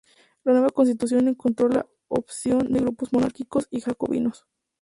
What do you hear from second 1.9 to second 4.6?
oposición de grupos monárquicos y jacobinos.